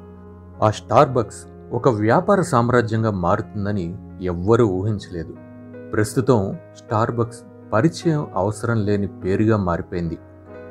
ఆ 0.63 0.71
స్టార్బక్స్ 0.71 1.71
ఒక 1.71 1.89
వ్యాపార 1.89 2.41
సామ్రాజ్యంగా 2.41 3.11
మారుతుందని 3.11 3.95
ఎవ్వరూ 4.21 4.67
ఊహించలేదు. 4.67 5.37
ప్రస్తుతం 5.91 6.57
స్టార్బక్స్ 6.77 7.39
పరిచయం 7.73 8.27
అవసరం 8.35 8.85
లేని 8.85 9.07
పేరుగా 9.07 9.57
మారిపోయింది. 9.57 10.17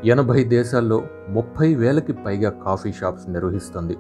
ఎనభై 0.05 0.45
దేశాల్లో 0.45 1.03
ముప్పై 1.29 1.75
వేలకి 1.75 2.13
పైగా 2.13 2.51
కాఫీ 2.51 2.93
షాప్స్ 2.93 3.29
నిర్వహిస్తుంది. 3.29 3.97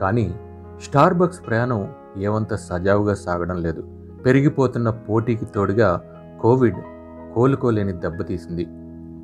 కానీ 0.00 0.34
స్టార్బక్స్ 0.82 1.46
ప్రయాణం 1.46 1.88
ఏమంత 2.18 2.54
సజావుగా 2.54 3.14
సాగడం 3.14 3.62
లేదు. 3.62 3.88
పెరిగిపోతున్న 4.26 4.90
పోటీకి 4.90 5.44
తోడుగా 5.44 6.00
కోవిడ్ 6.42 6.76
కోలుకోలేని 7.34 7.92
దెబ్బతీసింది 7.92 8.66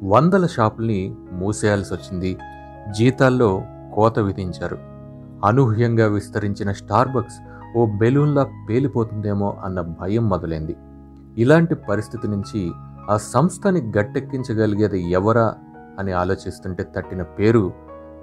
వందల 0.05 0.47
షాపుల్ని 0.47 1.15
మూసేయాల్సి 1.33 1.95
వచ్చింది. 1.95 2.39
జీతాల్లో 2.97 3.63
కోత 3.95 4.19
విధించారు. 4.19 4.79
అనూహ్యంగా 5.45 6.07
విస్తరించిన 6.07 6.73
స్టార్బక్స్ 6.73 7.37
ఓ 7.79 7.87
బెలూన్లా 7.87 8.47
పేలిపోతుందేమో 8.71 9.57
అన్న 9.65 9.81
భయం 9.81 10.29
మొదలైంది. 10.29 10.77
ఇలాంటి 11.39 11.75
పరిస్థితి 11.75 12.29
నుంచి 12.29 12.73
ఆ 13.09 13.17
సంస్థని 13.17 13.93
గట్టెక్కించగలిగేది 13.99 15.11
ఎవరా 15.11 15.55
అని 15.99 16.13
ఆలోచిస్తుంటే 16.13 16.87
తట్టిన 16.97 17.23
పేరు 17.23 17.73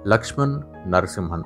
లక్ష్మణ్ 0.06 0.62
నరసింహన్. 0.86 1.42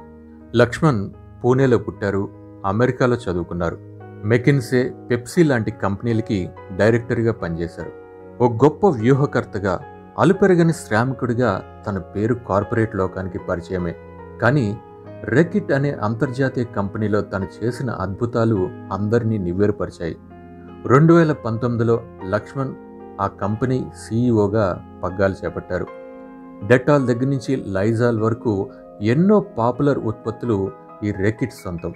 లక్ష్మణ్ 0.56 1.10
పూణేలో 1.44 1.78
పుట్టారు 1.78 2.28
అమెరికాలో 2.66 3.16
చదువుకున్నారు. 3.16 3.78
మెకిన్సే 4.24 4.94
పెప్సీ 5.10 5.42
లాంటి 5.42 5.70
కంపెనీలకి 5.70 6.50
డైరెక్టర్గా 6.76 7.32
పనిచేశారు. 7.32 7.92
ఓ 8.42 8.48
గొప్ప 8.48 8.86
వ్యూహకర్తగా 8.86 9.80
అలుపెరగని 10.18 10.72
శ్రామికుడిగా 10.72 11.82
తన 11.86 11.98
పేరు 11.98 12.34
కార్పొరేట్ 12.34 12.96
లోకానికి 12.96 13.38
పరిచయమే. 13.38 13.94
కానీ 14.42 14.78
రెకిట్ 15.24 15.72
అనే 15.72 15.90
అంతర్జాతీయ 15.92 16.64
కంపెనీలో 16.64 17.20
తను 17.20 17.46
చేసిన 17.64 17.90
అద్భుతాలు 17.90 18.68
అందరినీ 18.92 19.38
నివ్వెరపరిచాయి. 19.38 20.16
రెండు 20.86 21.14
వేల 21.14 21.32
పంతొమ్మిదిలో 21.32 22.02
లక్ష్మణ్ 22.28 22.74
ఆ 23.20 23.26
కంపెనీ 23.26 23.90
సీఈఓగా 23.94 24.84
పగ్గాలు 25.04 25.34
చేపట్టారు. 25.44 25.86
డెటాల్ 26.66 27.06
దగ్గర 27.06 27.24
నుంచి 27.24 27.64
లైజాల్ 27.66 28.20
వరకు 28.20 28.70
ఎన్నో 29.02 29.40
పాపులర్ 29.40 29.98
ఉత్పత్తులు 29.98 30.70
ఈ 31.04 31.12
రెకిట్ 31.12 31.52
సొంతం. 31.64 31.92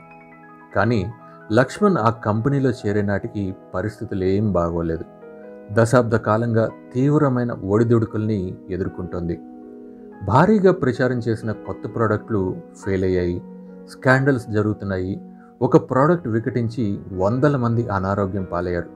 కానీ 0.76 1.12
లక్ష్మణ్ 1.52 1.96
ఆ 1.96 2.10
కంపెనీలో 2.10 2.70
చేరే 2.70 3.02
నాటికి 3.02 3.56
పరిస్థితులు 3.74 4.24
ఏం 4.24 4.52
బాగోలేదు. 4.52 5.04
దశాబ్ద 5.72 6.16
కాలంగా 6.16 6.70
తీవ్రమైన 6.92 7.52
ఒడిదుడుకుల్ని 7.52 8.54
ఎదుర్కొంటోంది. 8.70 9.40
భారీగా 10.24 10.72
ప్రచారం 10.72 11.18
చేసిన 11.18 11.52
కొత్త 11.52 11.94
ప్రోడక్ట్లు 11.94 12.56
ఫెయిల్ 12.84 13.04
అయ్యాయి 13.04 13.42
స్కాండల్స్ 13.90 14.48
జరుగుతున్నాయి. 14.48 15.20
ఒక 15.62 15.90
ప్రోడక్ట్ 15.90 16.28
వికటించి 16.28 16.98
వందల 17.12 17.56
మంది 17.56 17.88
అనారోగ్యం 17.88 18.44
పాలయ్యారు. 18.52 18.90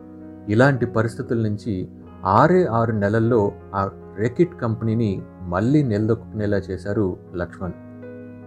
ఇలాంటి 0.48 0.86
పరిస్థితుల 0.86 1.42
నుంచి 1.48 1.88
ఆరే 2.24 2.66
ఆరు 2.66 2.92
నెలల్లో 2.92 3.52
ఆ 3.74 3.91
రెకిట్ 4.16 4.61
కంపెనీని 4.61 5.22
మళ్ళీ 5.41 5.82
నిలదొక్కునేలా 5.82 6.56
చేశారు 6.56 7.16
లక్ష్మణ్. 7.34 7.72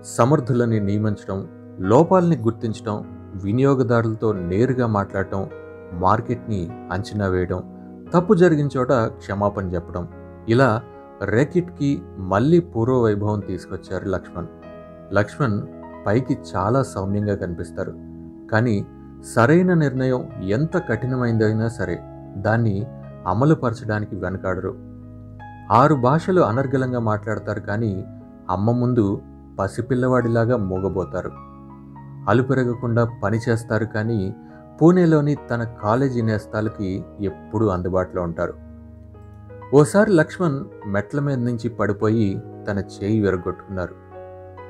సమర్థులని 0.03 0.79
నియమించడం 0.79 1.47
లోపాలని 1.79 2.37
గుర్తించడం 2.37 3.03
వినియోగదారులతో 3.43 4.33
నేరుగా 4.33 4.87
మాట్లాడటం 4.87 5.49
మార్కెట్ని 5.93 6.69
అంచనా 6.91 7.27
వేయడం 7.27 7.63
తప్పు 8.13 8.33
జరిగిన 8.33 8.69
చోట 8.77 8.91
క్షమాపణ 8.91 9.65
చెప్పడం. 9.67 10.07
ఇలా 10.49 10.81
రెకిట్కి 11.23 12.01
మళ్ళీ 12.17 12.59
పూర్వ 12.59 13.03
వైభవం 13.03 13.39
తీసుకొచ్చారు 13.39 14.05
లక్ష్మణ్. 14.05 14.47
లక్ష్మణ్ 15.13 15.61
పైకి 16.07 16.37
చాలా 16.55 16.83
సౌమ్యంగా 16.83 17.35
కనిపిస్తారు. 17.35 17.93
కానీ 18.51 18.85
సరైన 19.35 19.73
నిర్ణయం 19.73 20.29
ఎంత 20.43 20.77
కఠినమైందైనా 20.77 21.67
సరే 21.67 21.99
దాన్ని 22.37 22.85
అమలుపరచడానికి 23.27 24.15
వెనకాడరు. 24.15 24.75
ఆరు 25.71 25.95
భాషలు 25.95 26.41
అనర్గళంగా 26.41 26.99
మాట్లాడతారు 26.99 27.59
కానీ 27.59 28.05
అమ్మ 28.49 28.71
ముందు 28.71 29.21
పసిపిల్లవాడిలాగా 29.59 30.57
మూగబోతారు. 30.57 31.31
అలుపెరగకుండా 32.29 33.09
పని 33.23 33.39
చేస్తారు 33.49 33.85
కానీ 33.85 34.35
పూణేలోని 34.81 35.35
తన 35.35 35.63
కాలేజీ 35.63 36.21
నేస్తాలకి 36.21 37.05
ఎప్పుడూ 37.21 37.67
అందుబాటులో 37.67 38.21
ఉంటారు. 38.21 38.53
ఓసారి 39.73 40.11
లక్ష్మణ్ 40.11 40.65
మెట్ల 40.87 41.19
మీద 41.19 41.37
నుంచి 41.37 41.69
పడిపోయి 41.69 42.43
తన 42.69 42.79
చేయి 42.79 43.21
విరగొట్టుకున్నారు. 43.21 43.95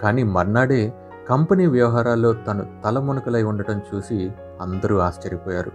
కానీ 0.01 0.23
మర్నాడే 0.23 0.93
కంపెనీ 1.29 1.65
వ్యవహారాల్లో 1.65 2.33
తను 2.33 2.81
తలమునకలై 2.85 3.43
ఉండటం 3.43 3.81
చూసి 3.95 4.31
అందరూ 4.61 4.97
ఆశ్చర్యపోయారు. 4.97 5.71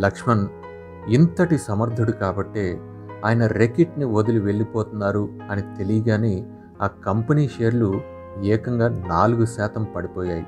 లక్ష్మణ్ 0.00 0.46
ఇంతటి 1.08 1.58
సమర్థుడు 1.58 2.12
కాబట్టే 2.12 2.80
ఆయన 3.24 3.46
రెకిట్ని 3.46 4.04
వదిలి 4.04 4.40
వెళ్ళిపోతున్నారు 4.40 5.28
అని 5.50 5.62
తెలియగానే 5.62 6.46
ఆ 6.82 6.86
కంపెనీ 6.86 7.48
షేర్లు 7.48 8.00
ఏకంగా 8.42 8.88
నాలుగు 8.88 9.44
శాతం 9.44 9.86
పడిపోయాయి. 9.96 10.46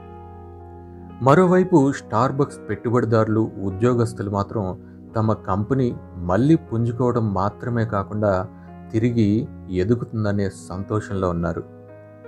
మరోవైపు 1.22 1.92
స్టార్బక్స్ 1.92 2.70
పెట్టుబడిదారులు 2.70 3.50
ఉద్యోగస్తులు 3.64 4.30
మాత్రం 4.30 4.82
తమ 5.16 5.32
కంపెనీ 5.32 5.96
మళ్ళీ 6.16 6.56
పుంజుకోవడం 6.56 7.34
మాత్రమే 7.34 7.84
కాకుండా 7.84 8.46
తిరిగి 8.92 9.48
ఎదుగుతుందనే 9.70 10.50
సంతోషంలో 10.68 11.30
ఉన్నారు. 11.30 11.64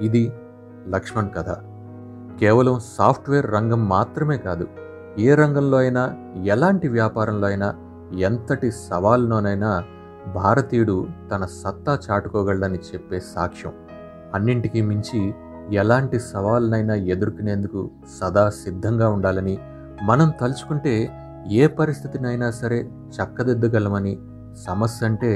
ఇది 0.01 0.33
లక్ష్మణ్ 0.89 1.29
కథ. 1.39 1.51
కేవలం 2.41 2.81
సాఫ్ట్వేర్ 2.81 3.51
రంగం 3.51 3.89
మాత్రమే 3.89 4.39
కాదు 4.39 4.67
ఏ 5.19 5.35
రంగంలో 5.35 5.79
అయినా 5.79 6.15
ఎలాంటి 6.45 6.89
వ్యాపారంలో 6.89 7.47
అయినా 7.47 7.75
ఎంతటి 8.25 8.71
సవాల్లోనైనా 8.89 9.71
భారతీయుడు 10.35 10.97
తన 11.31 11.45
సత్తా 11.61 11.99
చాటుకోగలడని 12.07 12.79
చెప్పే 12.89 13.21
సాక్ష్యం 13.35 13.73
అన్నింటికీ 14.35 14.81
మించి 14.83 15.21
ఎలాంటి 15.79 16.19
సవాళ్ళనైనా 16.33 16.95
ఎదుర్కొనేందుకు 17.15 17.81
సదా 18.19 18.47
సిద్ధంగా 18.63 19.09
ఉండాలని 19.09 19.57
మనం 20.03 20.31
తలుచుకుంటే 20.41 20.95
ఏ 21.53 21.67
పరిస్థితినైనా 21.79 22.51
సరే 22.61 22.79
చక్కదిద్దగలమని 23.17 24.15
సమస్య 24.67 25.07
అంటే 25.07 25.33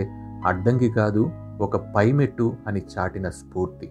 అడ్డంకి 0.46 0.90
కాదు 0.90 1.22
ఒక 1.60 1.76
పైమెట్టు 1.96 2.52
అని 2.68 2.82
చాటిన 2.94 3.28
స్ఫూర్తి 3.40 3.88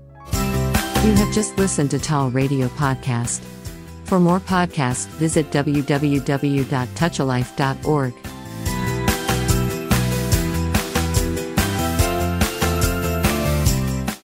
You 1.04 1.14
have 1.14 1.34
just 1.34 1.58
listened 1.58 1.90
to 1.90 2.00
Tall 2.00 2.30
Radio 2.32 2.68
Podcast. 2.76 3.42
For 4.06 4.20
more 4.20 4.40
podcasts, 4.48 5.08
visit 5.18 5.52
www.touchalife.org. 5.56 8.14